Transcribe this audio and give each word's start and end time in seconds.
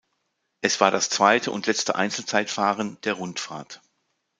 Es 0.61 0.81
war 0.81 0.89
das 0.89 1.11
zweite 1.11 1.51
und 1.51 1.67
letzte 1.67 1.93
Einzelzeitfahren 1.93 2.99
der 3.01 3.13
Rundfahrt. 3.13 3.81